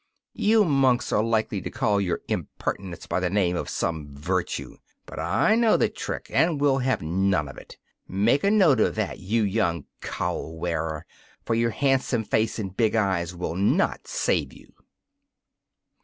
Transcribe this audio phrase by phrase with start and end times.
[0.33, 5.19] You monks are likely to call your impertinence by the name of some virtue; but
[5.19, 7.77] I know the trick, and will have none of it.
[8.07, 11.05] Make a note of that, you young cowl=wearer,
[11.45, 14.73] for your handsome face and big eyes will not save you.